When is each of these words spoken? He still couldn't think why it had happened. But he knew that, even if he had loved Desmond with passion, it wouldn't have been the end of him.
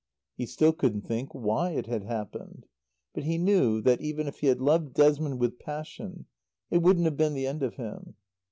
He 0.35 0.47
still 0.47 0.73
couldn't 0.73 1.03
think 1.03 1.29
why 1.35 1.73
it 1.73 1.85
had 1.85 2.05
happened. 2.05 2.65
But 3.13 3.25
he 3.25 3.37
knew 3.37 3.81
that, 3.81 4.01
even 4.01 4.25
if 4.27 4.39
he 4.39 4.47
had 4.47 4.59
loved 4.59 4.95
Desmond 4.95 5.39
with 5.39 5.59
passion, 5.59 6.25
it 6.71 6.79
wouldn't 6.79 7.05
have 7.05 7.17
been 7.17 7.35
the 7.35 7.45
end 7.45 7.61
of 7.61 7.75
him. 7.75 8.15